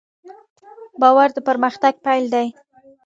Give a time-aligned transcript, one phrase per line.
[1.01, 2.47] باور د پرمختګ پیل دی.